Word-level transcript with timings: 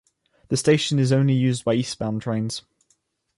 The 0.47 0.57
station 0.57 0.97
is 0.97 1.11
used 1.11 1.13
only 1.13 1.63
by 1.63 1.79
eastbound 1.79 2.23
trains. 2.23 2.63